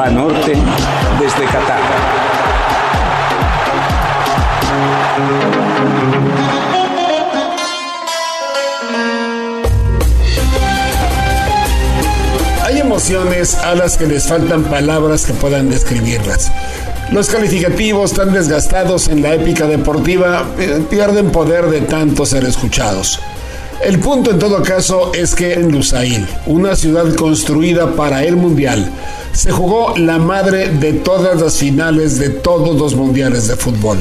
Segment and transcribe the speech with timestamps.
[0.00, 0.52] Banorte
[1.20, 1.78] desde Qatar.
[12.64, 16.50] Hay emociones a las que les faltan palabras que puedan describirlas.
[17.12, 23.20] Los calificativos tan desgastados en la épica deportiva eh, pierden poder de tanto ser escuchados.
[23.82, 28.92] El punto en todo caso es que en Lusail, una ciudad construida para el Mundial,
[29.32, 33.96] se jugó la madre de todas las finales de todos los mundiales de fútbol.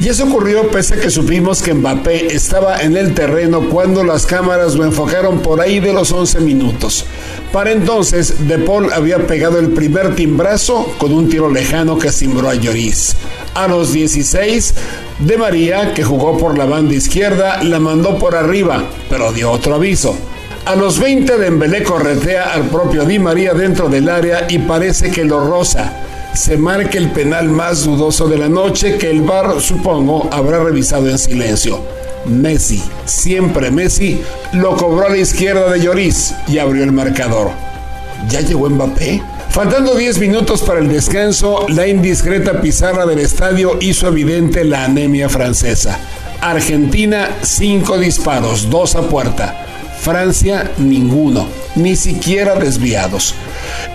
[0.00, 4.24] Y eso ocurrió pese a que supimos que Mbappé estaba en el terreno cuando las
[4.24, 7.04] cámaras lo enfocaron por ahí de los 11 minutos.
[7.52, 12.48] Para entonces, De Paul había pegado el primer timbrazo con un tiro lejano que cimbró
[12.48, 13.14] a Lloris.
[13.52, 14.72] A los 16,
[15.18, 19.74] De María, que jugó por la banda izquierda, la mandó por arriba, pero dio otro
[19.74, 20.16] aviso.
[20.64, 25.24] A los 20, Dembélé corretea al propio Di María dentro del área y parece que
[25.24, 30.28] lo roza se marca el penal más dudoso de la noche que el VAR, supongo,
[30.32, 31.80] habrá revisado en silencio.
[32.26, 34.20] Messi, siempre Messi,
[34.52, 37.50] lo cobró a la izquierda de Lloris y abrió el marcador.
[38.28, 39.22] ¿Ya llegó Mbappé?
[39.50, 45.28] Faltando 10 minutos para el descanso, la indiscreta pizarra del estadio hizo evidente la anemia
[45.28, 45.98] francesa.
[46.40, 49.66] Argentina, 5 disparos, 2 a puerta.
[50.00, 53.34] Francia, ninguno, ni siquiera desviados.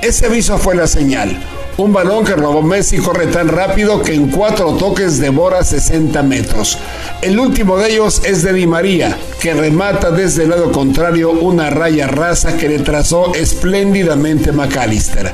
[0.02, 1.40] Ese aviso fue la señal.
[1.78, 6.78] Un balón que robó Messi corre tan rápido que en cuatro toques devora 60 metros.
[7.22, 11.70] El último de ellos es de Di María, que remata desde el lado contrario una
[11.70, 15.34] raya rasa que le trazó espléndidamente McAllister.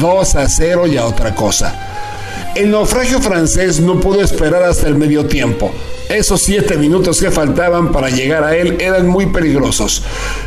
[0.00, 1.74] 2 a 0 y a otra cosa.
[2.54, 5.72] El naufragio francés no pudo esperar hasta el medio tiempo.
[6.10, 10.02] Esos siete minutos que faltaban para llegar a él eran muy peligrosos.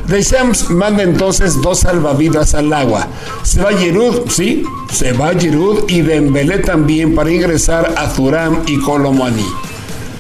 [0.08, 3.08] Deschamps manda entonces dos salvavidas al agua.
[3.42, 8.80] Se va Giroud, sí, se va Giroud y Dembélé también para ingresar a Thuram y
[8.82, 9.48] Colomani.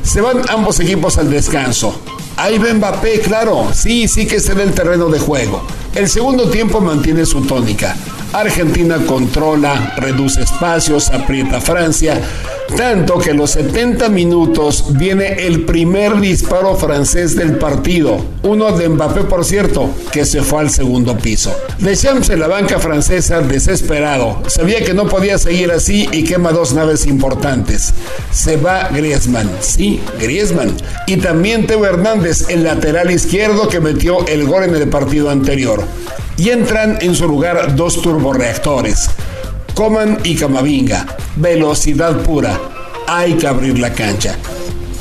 [0.01, 1.99] Se van ambos equipos al descanso.
[2.37, 5.61] Ahí va Mbappé, claro, sí, sí que está en el terreno de juego.
[5.93, 7.95] El segundo tiempo mantiene su tónica.
[8.35, 12.21] Argentina controla, reduce espacios, aprieta Francia,
[12.75, 18.89] tanto que en los 70 minutos viene el primer disparo francés del partido, uno de
[18.89, 21.55] Mbappé por cierto, que se fue al segundo piso.
[21.79, 26.73] Deschamps en la banca francesa desesperado, sabía que no podía seguir así y quema dos
[26.73, 27.93] naves importantes.
[28.31, 30.75] Se va Griezmann, sí, Griezmann,
[31.07, 35.83] y también Teo Hernández, el lateral izquierdo que metió el gol en el partido anterior.
[36.37, 39.09] Y entran en su lugar dos turboreactores,
[39.75, 41.05] Coman y Camavinga,
[41.35, 42.57] velocidad pura,
[43.07, 44.37] hay que abrir la cancha.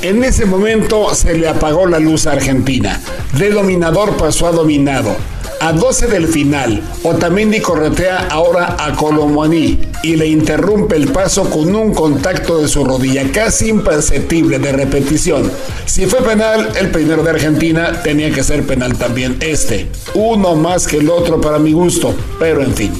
[0.01, 3.01] En ese momento se le apagó la luz a Argentina,
[3.37, 5.15] de dominador pasó a dominado,
[5.61, 11.73] a 12 del final, Otamendi corretea ahora a Colomani y le interrumpe el paso con
[11.73, 15.49] un contacto de su rodilla casi imperceptible de repetición.
[15.85, 19.87] Si fue penal, el primero de Argentina tenía que ser penal también este.
[20.15, 22.91] Uno más que el otro para mi gusto, pero en fin.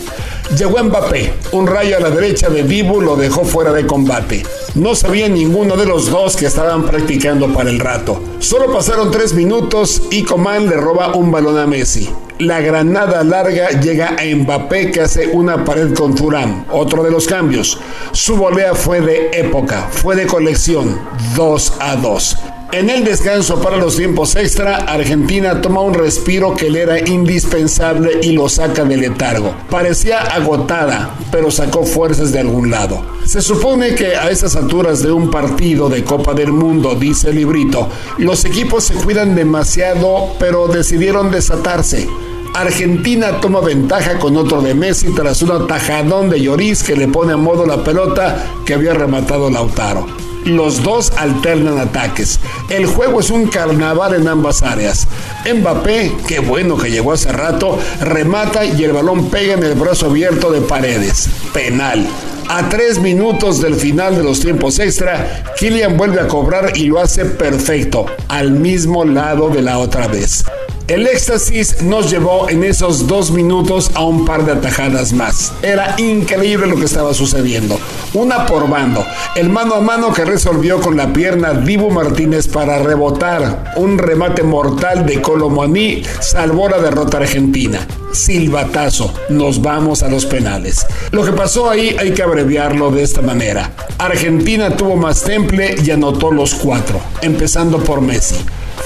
[0.53, 4.44] Llegó Mbappé, un rayo a la derecha de Dibu lo dejó fuera de combate.
[4.75, 8.22] No sabía ninguno de los dos que estaban practicando para el rato.
[8.39, 12.09] Solo pasaron tres minutos y Coman le roba un balón a Messi.
[12.38, 17.25] La granada larga llega a Mbappé que hace una pared con Turán, otro de los
[17.25, 17.79] cambios.
[18.11, 21.00] Su volea fue de época, fue de colección,
[21.35, 22.38] 2 a 2.
[22.71, 28.19] En el descanso para los tiempos extra, Argentina toma un respiro que le era indispensable
[28.21, 29.55] y lo saca del letargo.
[29.69, 33.01] Parecía agotada, pero sacó fuerzas de algún lado.
[33.25, 37.37] Se supone que a esas alturas de un partido de Copa del Mundo, dice el
[37.37, 37.87] librito,
[38.17, 42.09] los equipos se cuidan demasiado, pero decidieron desatarse.
[42.53, 47.33] Argentina toma ventaja con otro de Messi tras un atajadón de Lloris que le pone
[47.33, 50.07] a modo la pelota que había rematado Lautaro.
[50.45, 52.39] Los dos alternan ataques.
[52.69, 55.07] El juego es un carnaval en ambas áreas.
[55.51, 60.05] Mbappé, qué bueno que llegó hace rato, remata y el balón pega en el brazo
[60.05, 61.29] abierto de Paredes.
[61.52, 62.08] Penal.
[62.47, 66.99] A tres minutos del final de los tiempos extra, Kylian vuelve a cobrar y lo
[66.99, 70.46] hace perfecto, al mismo lado de la otra vez.
[70.87, 75.52] El éxtasis nos llevó en esos dos minutos a un par de atajadas más.
[75.64, 77.79] Era increíble lo que estaba sucediendo.
[78.14, 79.03] Una por bando.
[79.35, 83.73] El mano a mano que resolvió con la pierna Dibu Martínez para rebotar.
[83.78, 87.79] Un remate mortal de Colomani salvó la derrota argentina.
[88.11, 89.11] Silbatazo.
[89.29, 90.85] Nos vamos a los penales.
[91.09, 93.72] Lo que pasó ahí hay que abreviarlo de esta manera.
[93.97, 98.35] Argentina tuvo más temple y anotó los cuatro, empezando por Messi.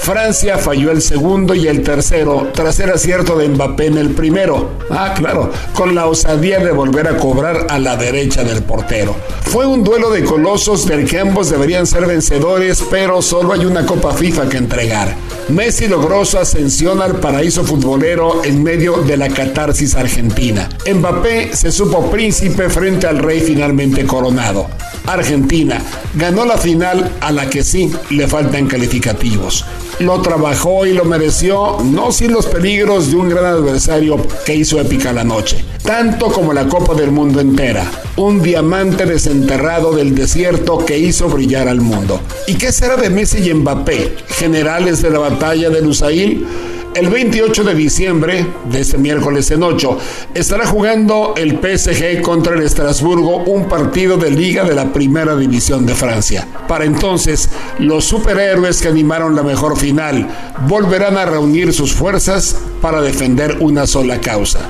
[0.00, 4.70] Francia falló el segundo y el tercero tras el acierto de Mbappé en el primero.
[4.88, 9.14] Ah, claro, con la osadía de volver a cobrar a la derecha del portero.
[9.42, 13.84] Fue un duelo de colosos del que ambos deberían ser vencedores, pero solo hay una
[13.84, 15.14] Copa FIFA que entregar.
[15.50, 20.68] Messi logró su ascensión al paraíso futbolero en medio de la catarsis argentina.
[20.92, 24.66] Mbappé se supo príncipe frente al rey finalmente coronado.
[25.06, 25.82] Argentina
[26.14, 29.64] ganó la final a la que sí le faltan calificativos.
[30.00, 34.16] Lo trabajó y lo mereció, no sin los peligros de un gran adversario
[34.46, 37.84] que hizo épica la noche, tanto como la Copa del Mundo entera,
[38.16, 42.18] un diamante desenterrado del desierto que hizo brillar al mundo.
[42.46, 46.46] ¿Y qué será de Messi y Mbappé, generales de la batalla de Lusail?
[46.94, 49.98] El 28 de diciembre, de este miércoles en 8,
[50.34, 55.86] estará jugando el PSG contra el Estrasburgo un partido de liga de la primera división
[55.86, 56.48] de Francia.
[56.66, 57.48] Para entonces,
[57.78, 60.28] los superhéroes que animaron la mejor final
[60.66, 64.60] volverán a reunir sus fuerzas para defender una sola causa.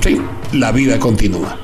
[0.00, 0.20] Sí,
[0.54, 1.58] la vida continúa.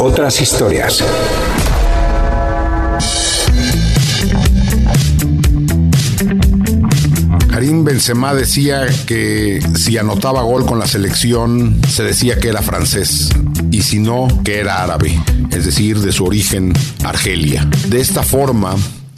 [0.00, 1.04] Otras, historias.
[7.66, 13.30] Karim Benzema decía que si anotaba gol con la selección se decía que era francés
[13.72, 15.20] y si no que era árabe,
[15.50, 16.72] es decir, de su origen
[17.02, 17.68] Argelia.
[17.88, 18.76] De esta forma,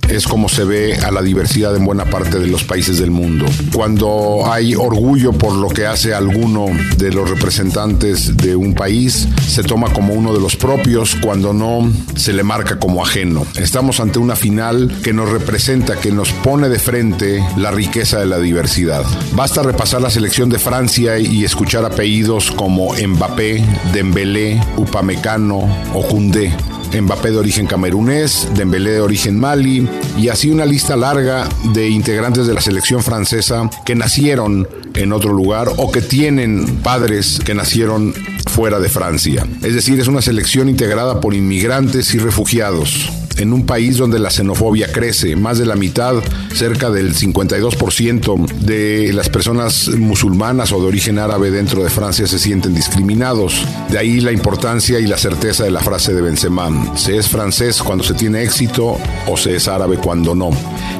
[0.08, 3.46] es como se ve a la diversidad en buena parte de los países del mundo.
[3.72, 6.66] Cuando hay orgullo por lo que hace alguno
[6.96, 11.90] de los representantes de un país, se toma como uno de los propios, cuando no,
[12.16, 13.46] se le marca como ajeno.
[13.56, 18.26] Estamos ante una final que nos representa, que nos pone de frente la riqueza de
[18.26, 19.04] la diversidad.
[19.32, 25.58] Basta repasar la selección de Francia y escuchar apellidos como Mbappé, Dembélé, Upamecano
[25.94, 26.52] o Koundé.
[26.92, 32.46] Mbappé de origen camerunés, Dembélé de origen mali y así una lista larga de integrantes
[32.46, 38.14] de la selección francesa que nacieron en otro lugar o que tienen padres que nacieron
[38.50, 39.46] fuera de Francia.
[39.62, 44.30] Es decir, es una selección integrada por inmigrantes y refugiados en un país donde la
[44.30, 45.36] xenofobia crece.
[45.36, 46.22] Más de la mitad,
[46.54, 52.38] cerca del 52% de las personas musulmanas o de origen árabe dentro de Francia se
[52.38, 53.64] sienten discriminados.
[53.88, 56.96] De ahí la importancia y la certeza de la frase de Benzema.
[56.96, 60.50] Se es francés cuando se tiene éxito o se es árabe cuando no.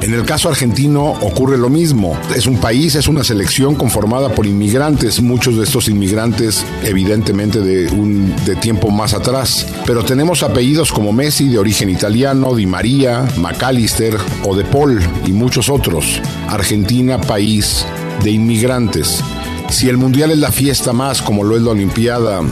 [0.00, 2.18] En el caso argentino ocurre lo mismo.
[2.34, 7.90] Es un país, es una selección conformada por inmigrantes, muchos de estos inmigrantes evidentemente de
[7.90, 13.26] un de tiempo más atrás, pero tenemos apellidos como Messi de origen italiano, Di María,
[13.38, 14.14] McAllister
[14.44, 16.20] o De Paul y muchos otros.
[16.46, 17.86] Argentina, país
[18.22, 19.22] de inmigrantes.
[19.70, 22.42] Si el Mundial es la fiesta más como lo es la Olimpiada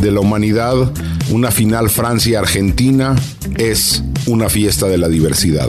[0.00, 0.90] de la humanidad,
[1.30, 3.14] una final Francia-Argentina
[3.58, 5.68] es una fiesta de la diversidad.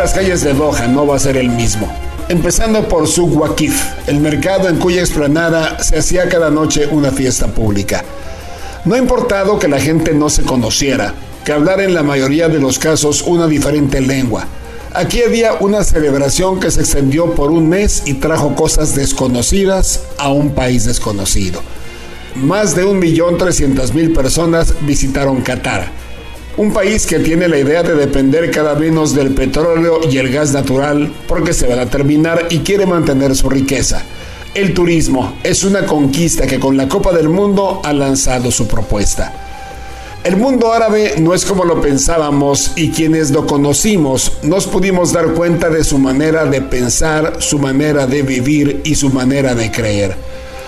[0.00, 1.86] las calles de Doha no va a ser el mismo.
[2.30, 7.48] Empezando por su Waqif, el mercado en cuya explanada se hacía cada noche una fiesta
[7.48, 8.02] pública.
[8.86, 11.12] No ha importado que la gente no se conociera,
[11.44, 14.46] que hablara en la mayoría de los casos una diferente lengua.
[14.94, 20.30] Aquí había una celebración que se extendió por un mes y trajo cosas desconocidas a
[20.30, 21.60] un país desconocido.
[22.36, 25.99] Más de 1.300.000 personas visitaron Qatar
[26.56, 30.52] un país que tiene la idea de depender cada menos del petróleo y el gas
[30.52, 34.02] natural porque se van a terminar y quiere mantener su riqueza.
[34.54, 39.32] El turismo es una conquista que con la Copa del Mundo ha lanzado su propuesta.
[40.24, 45.32] El mundo árabe no es como lo pensábamos y quienes lo conocimos nos pudimos dar
[45.32, 50.16] cuenta de su manera de pensar, su manera de vivir y su manera de creer.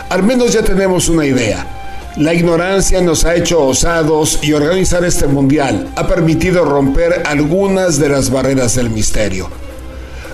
[0.08, 1.81] Al menos ya tenemos una idea.
[2.16, 8.10] La ignorancia nos ha hecho osados y organizar este mundial ha permitido romper algunas de
[8.10, 9.48] las barreras del misterio.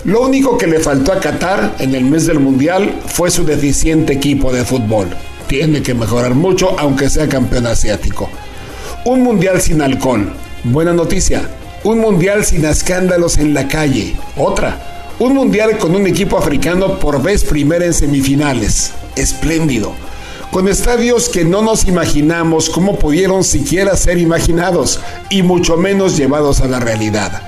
[0.03, 4.11] Lo único que le faltó a Qatar en el mes del mundial fue su deficiente
[4.11, 5.07] equipo de fútbol.
[5.47, 8.29] Tiene que mejorar mucho aunque sea campeón asiático.
[9.05, 10.33] Un mundial sin alcohol.
[10.65, 11.49] Buena noticia.
[11.85, 14.17] Un mundial sin escándalos en la calle.
[14.35, 15.13] Otra.
[15.17, 18.91] Un mundial con un equipo africano por vez primera en semifinales.
[19.15, 19.93] Espléndido
[20.51, 26.61] con estadios que no nos imaginamos cómo pudieron siquiera ser imaginados y mucho menos llevados
[26.61, 27.41] a la realidad.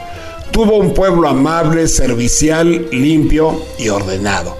[0.51, 4.55] Tuvo un pueblo amable, servicial, limpio y ordenado.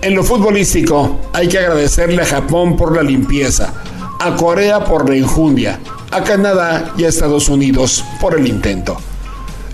[0.00, 3.72] En lo futbolístico hay que agradecerle a Japón por la limpieza,
[4.18, 5.78] a Corea por la injundia,
[6.10, 8.96] a Canadá y a Estados Unidos por el intento.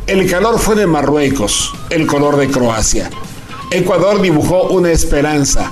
[0.07, 3.11] El calor fue de Marruecos, el color de Croacia.
[3.71, 5.71] Ecuador dibujó una esperanza,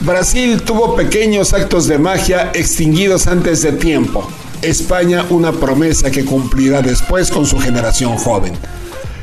[0.00, 4.28] Brasil tuvo pequeños actos de magia extinguidos antes de tiempo.
[4.62, 8.52] España una promesa que cumplirá después con su generación joven.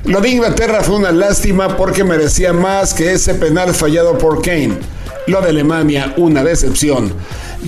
[0.03, 4.77] Lo de Inglaterra fue una lástima porque merecía más que ese penal fallado por Kane.
[5.27, 7.13] Lo de Alemania una decepción.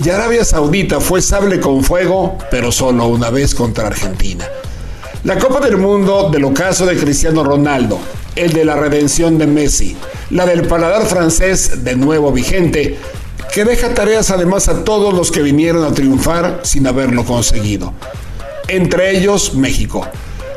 [0.04, 4.46] Y Arabia Saudita fue sable con fuego, pero solo una vez contra Argentina.
[5.24, 7.98] La Copa del Mundo del ocaso de Cristiano Ronaldo,
[8.36, 9.96] el de la redención de Messi,
[10.30, 12.96] la del paladar francés de nuevo vigente,
[13.52, 17.94] que deja tareas además a todos los que vinieron a triunfar sin haberlo conseguido.
[18.68, 20.06] Entre ellos México,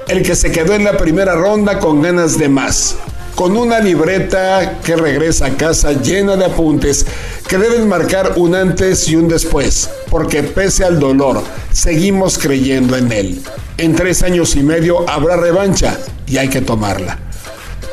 [0.07, 2.97] el que se quedó en la primera ronda con ganas de más,
[3.35, 7.05] con una libreta que regresa a casa llena de apuntes
[7.47, 13.11] que deben marcar un antes y un después, porque pese al dolor, seguimos creyendo en
[13.11, 13.41] él.
[13.77, 15.97] En tres años y medio habrá revancha
[16.27, 17.17] y hay que tomarla.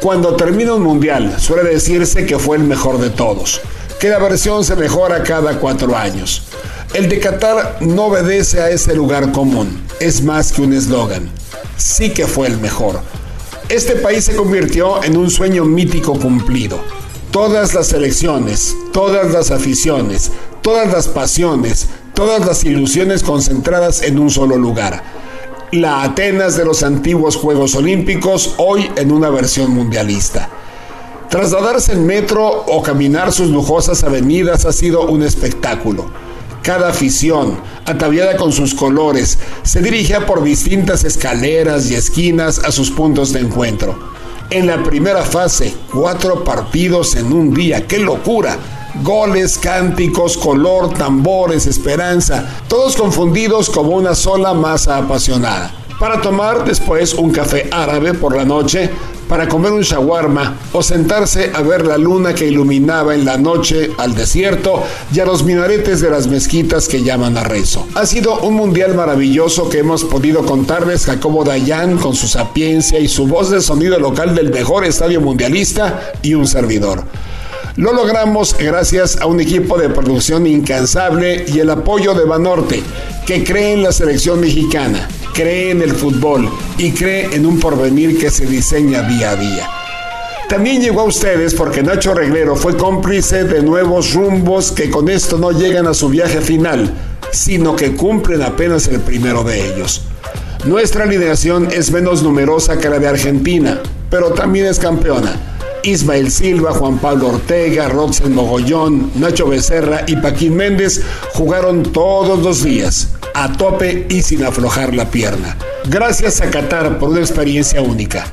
[0.00, 3.60] Cuando termina un mundial, suele decirse que fue el mejor de todos,
[3.98, 6.44] que la versión se mejora cada cuatro años.
[6.94, 11.28] El de Qatar no obedece a ese lugar común, es más que un eslogan.
[11.76, 13.00] Sí que fue el mejor.
[13.68, 16.80] Este país se convirtió en un sueño mítico cumplido.
[17.30, 20.32] Todas las elecciones, todas las aficiones,
[20.62, 25.02] todas las pasiones, todas las ilusiones concentradas en un solo lugar
[25.72, 30.48] la Atenas de los antiguos Juegos Olímpicos, hoy en una versión mundialista.
[31.28, 36.10] Trasladarse en metro o caminar sus lujosas avenidas ha sido un espectáculo.
[36.68, 42.90] Cada afición, ataviada con sus colores, se dirigía por distintas escaleras y esquinas a sus
[42.90, 43.98] puntos de encuentro.
[44.50, 48.58] En la primera fase, cuatro partidos en un día, ¡qué locura!
[49.02, 55.72] goles, cánticos, color, tambores, esperanza, todos confundidos como una sola masa apasionada.
[55.98, 58.90] Para tomar después un café árabe por la noche,
[59.28, 63.90] para comer un shawarma o sentarse a ver la luna que iluminaba en la noche
[63.98, 64.82] al desierto
[65.12, 67.86] y a los minaretes de las mezquitas que llaman a rezo.
[67.94, 73.08] Ha sido un mundial maravilloso que hemos podido contarles Jacobo Dayan con su sapiencia y
[73.08, 77.04] su voz de sonido local del mejor estadio mundialista y un servidor.
[77.78, 82.82] Lo logramos gracias a un equipo de producción incansable y el apoyo de Banorte,
[83.24, 85.08] que cree en la selección mexicana,
[85.38, 89.70] cree en el fútbol y cree en un porvenir que se diseña día a día.
[90.48, 95.38] También llegó a ustedes porque Nacho Reglero fue cómplice de nuevos rumbos que con esto
[95.38, 96.92] no llegan a su viaje final,
[97.30, 100.02] sino que cumplen apenas el primero de ellos.
[100.64, 103.80] Nuestra alineación es menos numerosa que la de Argentina,
[104.10, 105.38] pero también es campeona
[105.84, 111.00] Ismael Silva, Juan Pablo Ortega, Roxen Mogollón, Nacho Becerra y Paquín Méndez
[111.32, 113.08] jugaron todos los días,
[113.42, 115.56] a tope y sin aflojar la pierna.
[115.88, 118.26] Gracias a Qatar por una experiencia única.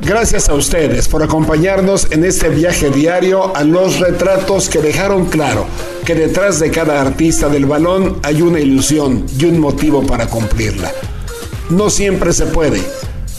[0.00, 5.66] Gracias a ustedes por acompañarnos en este viaje diario a los retratos que dejaron claro
[6.04, 10.92] que detrás de cada artista del balón hay una ilusión y un motivo para cumplirla.
[11.70, 12.82] No siempre se puede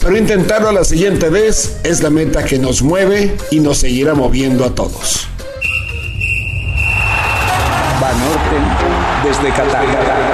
[0.07, 4.63] pero intentarlo la siguiente vez es la meta que nos mueve y nos seguirá moviendo
[4.63, 5.27] a todos.
[7.99, 10.26] Banorte desde Qatar.